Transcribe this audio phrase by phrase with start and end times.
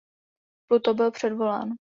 [0.67, 1.69] Pluto byl předvolán.